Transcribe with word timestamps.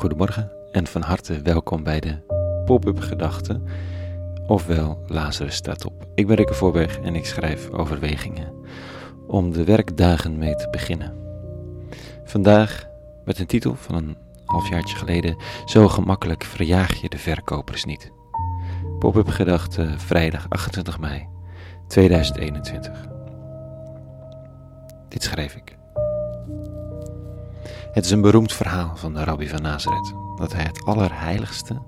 goedemorgen 0.00 0.50
en 0.72 0.86
van 0.86 1.02
harte 1.02 1.42
welkom 1.42 1.82
bij 1.82 2.00
de 2.00 2.18
Pop-up 2.64 3.00
Gedachten, 3.00 3.64
ofwel 4.46 5.02
Lazarus 5.06 5.54
staat 5.54 5.84
op. 5.84 6.06
Ik 6.14 6.26
ben 6.26 6.36
Rikke 6.36 6.54
Voorberg 6.54 7.00
en 7.00 7.14
ik 7.14 7.26
schrijf 7.26 7.70
overwegingen 7.70 8.52
om 9.26 9.52
de 9.52 9.64
werkdagen 9.64 10.38
mee 10.38 10.54
te 10.54 10.68
beginnen. 10.70 11.14
Vandaag 12.24 12.86
met 13.24 13.38
een 13.38 13.46
titel 13.46 13.74
van 13.74 13.94
een 13.94 14.16
halfjaartje 14.44 14.96
geleden, 14.96 15.36
Zo 15.64 15.88
gemakkelijk 15.88 16.44
verjaag 16.44 17.00
je 17.00 17.08
de 17.08 17.18
verkopers 17.18 17.84
niet. 17.84 18.12
Pop-up 18.98 19.28
Gedachten, 19.28 20.00
vrijdag 20.00 20.46
28 20.48 20.98
mei 20.98 21.28
2021. 21.88 23.08
Dit 25.08 25.22
schreef 25.22 25.54
ik. 25.54 25.79
Het 27.92 28.04
is 28.04 28.10
een 28.10 28.20
beroemd 28.20 28.52
verhaal 28.52 28.96
van 28.96 29.14
de 29.14 29.24
rabbi 29.24 29.48
van 29.48 29.62
Nazareth, 29.62 30.14
dat 30.36 30.52
hij 30.52 30.62
het 30.62 30.84
allerheiligste, 30.84 31.82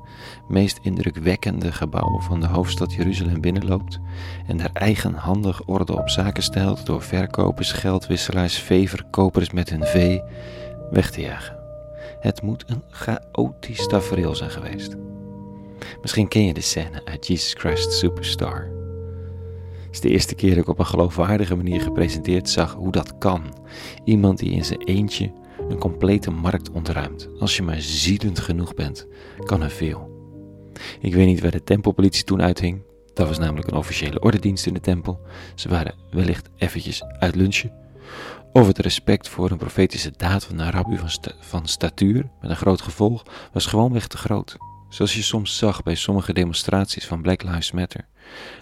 meest 0.48 0.78
indrukwekkende 0.82 1.72
gebouw 1.72 2.20
van 2.20 2.40
de 2.40 2.46
hoofdstad 2.46 2.92
Jeruzalem 2.92 3.40
binnenloopt 3.40 4.00
en 4.46 4.56
daar 4.56 4.70
eigenhandig 4.72 5.62
orde 5.66 5.98
op 5.98 6.08
zaken 6.08 6.42
stelt 6.42 6.86
door 6.86 7.02
verkopers, 7.02 7.72
geldwisselaars, 7.72 8.58
veeverkopers 8.58 9.50
met 9.50 9.70
hun 9.70 9.84
vee 9.84 10.22
weg 10.90 11.10
te 11.10 11.20
jagen. 11.20 11.56
Het 12.20 12.42
moet 12.42 12.64
een 12.66 12.82
chaotisch 12.88 13.86
tafereel 13.86 14.34
zijn 14.34 14.50
geweest. 14.50 14.96
Misschien 16.02 16.28
ken 16.28 16.44
je 16.44 16.54
de 16.54 16.60
scène 16.60 17.04
uit 17.04 17.26
Jesus 17.26 17.54
Christ 17.58 17.92
Superstar. 17.92 18.70
Het 19.84 19.90
is 19.90 20.00
de 20.00 20.08
eerste 20.08 20.34
keer 20.34 20.50
dat 20.50 20.58
ik 20.58 20.68
op 20.68 20.78
een 20.78 20.86
geloofwaardige 20.86 21.56
manier 21.56 21.80
gepresenteerd 21.80 22.48
zag 22.48 22.74
hoe 22.74 22.92
dat 22.92 23.18
kan. 23.18 23.42
Iemand 24.04 24.38
die 24.38 24.50
in 24.50 24.64
zijn 24.64 24.82
eentje 24.82 25.32
een 25.68 25.78
complete 25.78 26.30
markt 26.30 26.70
ontruimt. 26.70 27.28
Als 27.38 27.56
je 27.56 27.62
maar 27.62 27.80
ziedend 27.80 28.38
genoeg 28.38 28.74
bent, 28.74 29.06
kan 29.44 29.62
er 29.62 29.70
veel. 29.70 30.10
Ik 31.00 31.14
weet 31.14 31.26
niet 31.26 31.40
waar 31.40 31.50
de 31.50 31.64
tempelpolitie 31.64 32.24
toen 32.24 32.42
uithing. 32.42 32.82
Dat 33.14 33.28
was 33.28 33.38
namelijk 33.38 33.68
een 33.68 33.76
officiële 33.76 34.20
ordendienst 34.20 34.66
in 34.66 34.74
de 34.74 34.80
tempel. 34.80 35.20
Ze 35.54 35.68
waren 35.68 35.94
wellicht 36.10 36.48
eventjes 36.56 37.02
uit 37.18 37.34
lunchen. 37.34 37.72
Of 38.52 38.66
het 38.66 38.78
respect 38.78 39.28
voor 39.28 39.50
een 39.50 39.58
profetische 39.58 40.12
daad 40.16 40.44
van 40.44 40.58
een 40.58 40.70
rabbi 40.70 40.96
van, 40.96 41.10
van 41.40 41.66
statuur 41.66 42.30
met 42.40 42.50
een 42.50 42.56
groot 42.56 42.80
gevolg 42.80 43.22
was 43.52 43.66
gewoonweg 43.66 44.06
te 44.06 44.16
groot. 44.16 44.56
Zoals 44.88 45.14
je 45.14 45.22
soms 45.22 45.56
zag 45.56 45.82
bij 45.82 45.94
sommige 45.94 46.32
demonstraties 46.32 47.06
van 47.06 47.22
Black 47.22 47.42
Lives 47.42 47.72
Matter. 47.72 48.06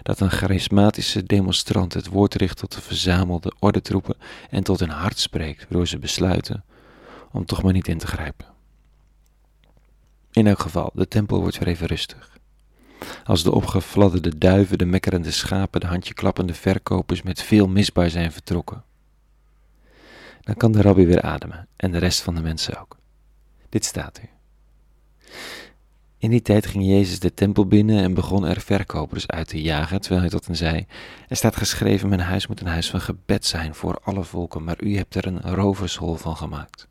Dat 0.03 0.19
een 0.19 0.31
charismatische 0.31 1.23
demonstrant 1.23 1.93
het 1.93 2.07
woord 2.07 2.35
richt 2.35 2.57
tot 2.57 2.73
de 2.73 2.81
verzamelde 2.81 3.53
ordentroepen 3.59 4.15
en 4.49 4.63
tot 4.63 4.79
hun 4.79 4.89
hart 4.89 5.19
spreekt, 5.19 5.59
waardoor 5.59 5.87
ze 5.87 5.99
besluiten 5.99 6.63
om 7.31 7.45
toch 7.45 7.63
maar 7.63 7.73
niet 7.73 7.87
in 7.87 7.97
te 7.97 8.07
grijpen. 8.07 8.45
In 10.31 10.47
elk 10.47 10.59
geval, 10.59 10.91
de 10.93 11.07
tempel 11.07 11.41
wordt 11.41 11.57
weer 11.57 11.67
even 11.67 11.87
rustig. 11.87 12.39
Als 13.23 13.43
de 13.43 13.51
opgefladderde 13.51 14.37
duiven, 14.37 14.77
de 14.77 14.85
mekkerende 14.85 15.31
schapen, 15.31 15.79
de 15.79 15.87
handjeklappende 15.87 16.53
verkopers 16.53 17.21
met 17.21 17.41
veel 17.41 17.67
misbaar 17.67 18.09
zijn 18.09 18.31
vertrokken. 18.31 18.83
Dan 20.41 20.55
kan 20.55 20.71
de 20.71 20.81
rabbi 20.81 21.05
weer 21.05 21.21
ademen 21.21 21.67
en 21.75 21.91
de 21.91 21.97
rest 21.97 22.21
van 22.21 22.35
de 22.35 22.41
mensen 22.41 22.79
ook. 22.79 22.97
Dit 23.69 23.85
staat 23.85 24.17
er. 24.17 24.29
In 26.17 26.29
die 26.29 26.41
tijd 26.41 26.65
ging 26.65 26.85
Jezus 26.85 27.19
de 27.19 27.33
tempel 27.33 27.67
binnen 27.67 28.03
en 28.03 28.13
begon 28.13 28.45
er 28.45 28.61
verkopers 28.61 29.27
uit 29.27 29.47
te 29.47 29.61
jagen, 29.61 30.01
terwijl 30.01 30.21
hij 30.21 30.29
tot 30.29 30.45
hen 30.45 30.55
zei: 30.55 30.85
Er 31.27 31.35
staat 31.35 31.55
geschreven: 31.55 32.09
Mijn 32.09 32.21
huis 32.21 32.47
moet 32.47 32.61
een 32.61 32.67
huis 32.67 32.89
van 32.89 33.01
gebed 33.01 33.45
zijn 33.45 33.75
voor 33.75 33.99
alle 34.03 34.23
volken, 34.23 34.63
maar 34.63 34.83
u 34.83 34.97
hebt 34.97 35.15
er 35.15 35.27
een 35.27 35.41
rovershol 35.41 36.15
van 36.15 36.37
gemaakt. 36.37 36.87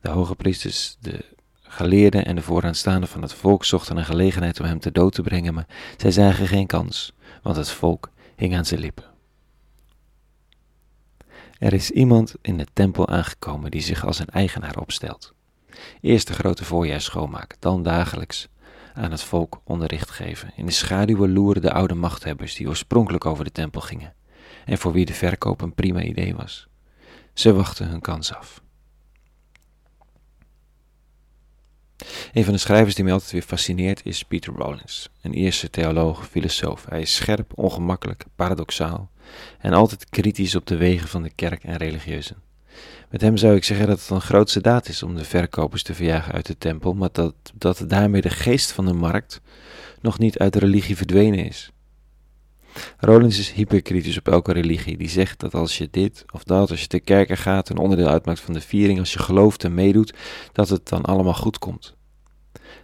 De 0.00 0.08
hoge 0.08 0.34
priesters, 0.34 0.96
de 1.00 1.24
geleerden 1.62 2.24
en 2.24 2.34
de 2.34 2.42
vooraanstaanden 2.42 3.08
van 3.08 3.22
het 3.22 3.32
volk 3.32 3.64
zochten 3.64 3.96
een 3.96 4.04
gelegenheid 4.04 4.60
om 4.60 4.66
hem 4.66 4.80
te 4.80 4.92
dood 4.92 5.14
te 5.14 5.22
brengen, 5.22 5.54
maar 5.54 5.66
zij 5.96 6.10
zagen 6.10 6.46
geen 6.46 6.66
kans, 6.66 7.12
want 7.42 7.56
het 7.56 7.70
volk 7.70 8.10
hing 8.36 8.56
aan 8.56 8.64
zijn 8.64 8.80
lippen. 8.80 9.04
Er 11.58 11.72
is 11.72 11.90
iemand 11.90 12.34
in 12.40 12.56
de 12.56 12.66
tempel 12.72 13.08
aangekomen 13.08 13.70
die 13.70 13.80
zich 13.80 14.06
als 14.06 14.18
een 14.18 14.28
eigenaar 14.28 14.76
opstelt. 14.76 15.34
Eerst 16.00 16.26
de 16.26 16.32
grote 16.32 16.64
voorjaar 16.64 17.00
schoonmaken, 17.00 17.56
dan 17.60 17.82
dagelijks 17.82 18.48
aan 18.94 19.10
het 19.10 19.22
volk 19.22 19.60
onderricht 19.64 20.10
geven. 20.10 20.52
In 20.56 20.66
de 20.66 20.72
schaduwen 20.72 21.32
loeren 21.32 21.62
de 21.62 21.72
oude 21.72 21.94
machthebbers 21.94 22.54
die 22.54 22.68
oorspronkelijk 22.68 23.26
over 23.26 23.44
de 23.44 23.52
tempel 23.52 23.80
gingen 23.80 24.14
en 24.64 24.78
voor 24.78 24.92
wie 24.92 25.06
de 25.06 25.14
verkoop 25.14 25.60
een 25.60 25.74
prima 25.74 26.02
idee 26.02 26.34
was. 26.34 26.68
Ze 27.34 27.52
wachten 27.52 27.88
hun 27.88 28.00
kans 28.00 28.34
af. 28.34 28.62
Een 32.32 32.44
van 32.44 32.52
de 32.52 32.58
schrijvers 32.58 32.94
die 32.94 33.04
mij 33.04 33.12
altijd 33.12 33.32
weer 33.32 33.42
fascineert 33.42 34.00
is 34.04 34.22
Peter 34.22 34.52
Rollins, 34.52 35.08
een 35.22 35.34
Ierse 35.34 35.70
theoloog, 35.70 36.28
filosoof. 36.28 36.86
Hij 36.88 37.00
is 37.00 37.14
scherp, 37.14 37.52
ongemakkelijk, 37.54 38.24
paradoxaal 38.36 39.10
en 39.58 39.72
altijd 39.72 40.08
kritisch 40.08 40.54
op 40.54 40.66
de 40.66 40.76
wegen 40.76 41.08
van 41.08 41.22
de 41.22 41.30
kerk 41.34 41.64
en 41.64 41.76
religieuzen. 41.76 42.36
Met 43.10 43.20
hem 43.20 43.36
zou 43.36 43.54
ik 43.54 43.64
zeggen 43.64 43.86
dat 43.86 44.00
het 44.00 44.10
een 44.10 44.20
grootste 44.20 44.60
daad 44.60 44.88
is 44.88 45.02
om 45.02 45.16
de 45.16 45.24
verkopers 45.24 45.82
te 45.82 45.94
verjagen 45.94 46.32
uit 46.32 46.46
de 46.46 46.58
tempel, 46.58 46.94
maar 46.94 47.08
dat, 47.12 47.34
dat 47.54 47.84
daarmee 47.86 48.20
de 48.20 48.30
geest 48.30 48.72
van 48.72 48.86
de 48.86 48.92
markt 48.92 49.40
nog 50.00 50.18
niet 50.18 50.38
uit 50.38 50.52
de 50.52 50.58
religie 50.58 50.96
verdwenen 50.96 51.44
is. 51.44 51.70
Rollins 52.98 53.38
is 53.38 53.50
hyperkritisch 53.50 54.18
op 54.18 54.28
elke 54.28 54.52
religie, 54.52 54.96
die 54.96 55.08
zegt 55.08 55.40
dat 55.40 55.54
als 55.54 55.78
je 55.78 55.88
dit 55.90 56.24
of 56.32 56.44
dat, 56.44 56.70
als 56.70 56.80
je 56.80 56.86
te 56.86 57.00
kerken 57.00 57.36
gaat, 57.36 57.68
een 57.68 57.78
onderdeel 57.78 58.08
uitmaakt 58.08 58.40
van 58.40 58.54
de 58.54 58.60
viering, 58.60 58.98
als 58.98 59.12
je 59.12 59.18
gelooft 59.18 59.64
en 59.64 59.74
meedoet, 59.74 60.14
dat 60.52 60.68
het 60.68 60.88
dan 60.88 61.02
allemaal 61.02 61.34
goed 61.34 61.58
komt. 61.58 61.98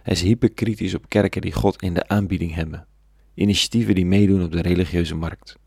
Hij 0.03 0.13
is 0.13 0.21
hyperkritisch 0.21 0.95
op 0.95 1.09
kerken 1.09 1.41
die 1.41 1.53
God 1.53 1.81
in 1.81 1.93
de 1.93 2.07
aanbieding 2.07 2.53
hebben, 2.53 2.87
initiatieven 3.33 3.95
die 3.95 4.05
meedoen 4.05 4.43
op 4.43 4.51
de 4.51 4.61
religieuze 4.61 5.15
markt. 5.15 5.57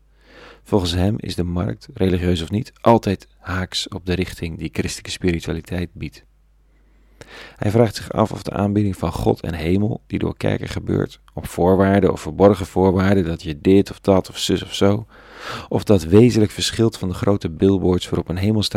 Volgens 0.63 0.91
hem 0.91 1.15
is 1.17 1.35
de 1.35 1.43
markt, 1.43 1.87
religieus 1.93 2.41
of 2.41 2.51
niet, 2.51 2.73
altijd 2.81 3.27
haaks 3.37 3.87
op 3.87 4.05
de 4.05 4.13
richting 4.13 4.57
die 4.57 4.69
christelijke 4.73 5.11
spiritualiteit 5.11 5.89
biedt. 5.93 6.23
Hij 7.55 7.71
vraagt 7.71 7.95
zich 7.95 8.11
af 8.11 8.31
of 8.31 8.43
de 8.43 8.51
aanbieding 8.51 8.97
van 8.97 9.11
God 9.11 9.41
en 9.41 9.53
hemel, 9.53 10.01
die 10.07 10.19
door 10.19 10.37
kerken 10.37 10.67
gebeurt, 10.67 11.19
op 11.33 11.47
voorwaarden 11.47 12.11
of 12.11 12.21
verborgen 12.21 12.65
voorwaarden 12.65 13.25
dat 13.25 13.43
je 13.43 13.61
dit 13.61 13.91
of 13.91 13.99
dat 13.99 14.29
of 14.29 14.37
zus 14.37 14.63
of 14.63 14.73
zo, 14.73 15.05
of 15.69 15.83
dat 15.83 16.03
wezenlijk 16.03 16.51
verschilt 16.51 16.97
van 16.97 17.09
de 17.09 17.15
grote 17.15 17.49
billboards 17.49 18.09
waarop 18.09 18.29
een 18.29 18.37
hemels 18.37 18.69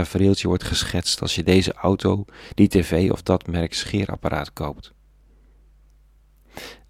wordt 0.42 0.64
geschetst 0.64 1.20
als 1.20 1.34
je 1.34 1.42
deze 1.42 1.72
auto, 1.72 2.24
die 2.54 2.68
tv 2.68 3.10
of 3.10 3.22
dat 3.22 3.46
merk 3.46 3.74
scheerapparaat 3.74 4.52
koopt. 4.52 4.92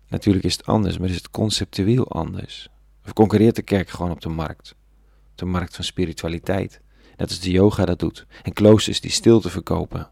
Natuurlijk 0.08 0.44
is 0.44 0.56
het 0.56 0.66
anders, 0.66 0.98
maar 0.98 1.08
is 1.08 1.14
het 1.14 1.30
conceptueel 1.30 2.08
anders? 2.08 2.68
Of 3.04 3.12
concurreert 3.12 3.56
de 3.56 3.62
kerk 3.62 3.88
gewoon 3.88 4.10
op 4.10 4.20
de 4.20 4.28
markt? 4.28 4.74
Op 5.30 5.38
de 5.38 5.44
markt 5.44 5.74
van 5.74 5.84
spiritualiteit, 5.84 6.80
net 7.16 7.28
als 7.28 7.40
de 7.40 7.50
yoga 7.50 7.84
dat 7.84 7.98
doet, 7.98 8.26
en 8.42 8.52
kloosters 8.52 9.00
die 9.00 9.10
stilte 9.10 9.50
verkopen. 9.50 10.10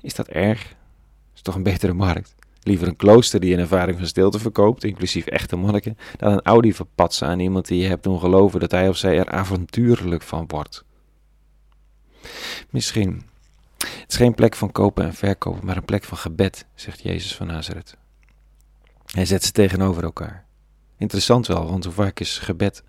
Is 0.00 0.14
dat 0.14 0.28
erg? 0.28 0.74
Is 1.34 1.42
toch 1.42 1.54
een 1.54 1.62
betere 1.62 1.92
markt? 1.92 2.34
Liever 2.62 2.88
een 2.88 2.96
klooster 2.96 3.40
die 3.40 3.52
een 3.52 3.58
ervaring 3.58 3.98
van 3.98 4.06
stilte 4.06 4.38
verkoopt, 4.38 4.84
inclusief 4.84 5.26
echte 5.26 5.56
monniken, 5.56 5.96
dan 6.16 6.32
een 6.32 6.42
Audi 6.42 6.74
verpatsen 6.74 7.28
aan 7.28 7.40
iemand 7.40 7.66
die 7.66 7.82
je 7.82 7.88
hebt 7.88 8.02
doen 8.02 8.20
geloven 8.20 8.60
dat 8.60 8.70
hij 8.70 8.88
of 8.88 8.96
zij 8.96 9.18
er 9.18 9.28
avontuurlijk 9.28 10.22
van 10.22 10.44
wordt. 10.46 10.84
Misschien. 12.70 13.29
Het 13.80 14.04
is 14.08 14.16
geen 14.16 14.34
plek 14.34 14.54
van 14.54 14.72
kopen 14.72 15.04
en 15.04 15.14
verkopen, 15.14 15.66
maar 15.66 15.76
een 15.76 15.84
plek 15.84 16.04
van 16.04 16.18
gebed, 16.18 16.66
zegt 16.74 17.02
Jezus 17.02 17.36
van 17.36 17.46
Nazareth. 17.46 17.96
Hij 19.06 19.24
zet 19.24 19.44
ze 19.44 19.52
tegenover 19.52 20.02
elkaar. 20.02 20.44
Interessant 20.96 21.46
wel, 21.46 21.70
want 21.70 21.84
hoe 21.84 21.92
vaak 21.92 22.20
is 22.20 22.38
gebed 22.38 22.84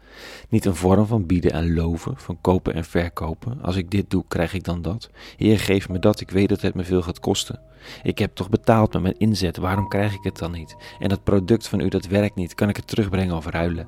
niet 0.50 0.66
een 0.66 0.76
vorm 0.76 1.06
van 1.06 1.26
bieden 1.26 1.52
en 1.52 1.74
loven, 1.74 2.18
van 2.18 2.42
kopen 2.42 2.74
en 2.74 2.86
verkopen? 2.86 3.62
Als 3.62 3.76
ik 3.76 3.92
dit 3.92 4.10
doe, 4.10 4.24
krijg 4.28 4.54
ik 4.54 4.64
dan 4.64 4.82
dat. 4.82 5.10
Heer, 5.38 5.60
geef 5.60 5.90
me 5.90 6.00
dat, 6.00 6.20
ik 6.20 6.32
weet 6.32 6.50
dat 6.50 6.62
het 6.62 6.74
me 6.74 6.84
veel 6.84 7.02
gaat 7.02 7.20
kosten. 7.20 7.60
Ik 8.04 8.18
heb 8.18 8.36
toch 8.36 8.50
betaald 8.50 8.94
met 8.94 9.02
mijn 9.02 9.18
inzet, 9.18 9.58
waarom 9.58 9.88
krijg 9.88 10.14
ik 10.14 10.24
het 10.24 10.38
dan 10.38 10.52
niet? 10.52 10.76
En 11.00 11.10
dat 11.10 11.24
product 11.24 11.68
van 11.68 11.80
u, 11.80 11.88
dat 11.88 12.06
werkt 12.06 12.36
niet, 12.36 12.54
kan 12.54 12.70
ik 12.70 12.76
het 12.76 12.88
terugbrengen 12.88 13.36
of 13.36 13.46
ruilen? 13.46 13.88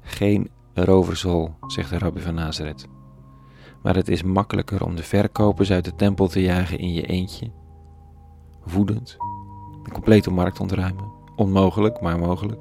Geen 0.00 0.50
roversol, 0.74 1.54
zegt 1.66 1.90
de 1.90 1.98
rabbi 1.98 2.20
van 2.20 2.34
Nazareth. 2.34 2.86
Maar 3.84 3.94
het 3.94 4.08
is 4.08 4.22
makkelijker 4.22 4.84
om 4.84 4.96
de 4.96 5.02
verkopers 5.02 5.70
uit 5.70 5.84
de 5.84 5.94
tempel 5.94 6.28
te 6.28 6.42
jagen 6.42 6.78
in 6.78 6.92
je 6.92 7.06
eentje. 7.06 7.50
Woedend, 8.62 9.16
een 9.82 9.92
complete 9.92 10.30
markt 10.30 10.60
ontruimen 10.60 11.12
Onmogelijk, 11.36 12.00
maar 12.00 12.18
mogelijk. 12.18 12.60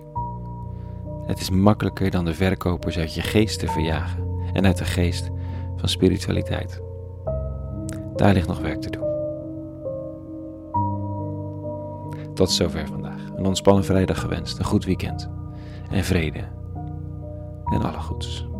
Het 1.25 1.39
is 1.39 1.49
makkelijker 1.49 2.11
dan 2.11 2.25
de 2.25 2.33
verkopers 2.33 2.97
uit 2.97 3.13
je 3.13 3.21
geest 3.21 3.59
te 3.59 3.67
verjagen 3.67 4.27
en 4.53 4.65
uit 4.65 4.77
de 4.77 4.85
geest 4.85 5.29
van 5.75 5.89
spiritualiteit. 5.89 6.81
Daar 8.15 8.33
ligt 8.33 8.47
nog 8.47 8.59
werk 8.59 8.81
te 8.81 8.89
doen. 8.89 9.11
Tot 12.33 12.51
zover 12.51 12.87
vandaag. 12.87 13.21
Een 13.35 13.45
ontspannen 13.45 13.85
vrijdag 13.85 14.19
gewenst, 14.19 14.59
een 14.59 14.65
goed 14.65 14.85
weekend 14.85 15.29
en 15.89 16.03
vrede 16.03 16.43
en 17.65 17.81
alle 17.81 17.99
goeds. 17.99 18.52